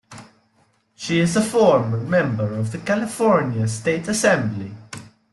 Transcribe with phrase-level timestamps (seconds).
[0.95, 4.71] She is a former member of the California State Assembly.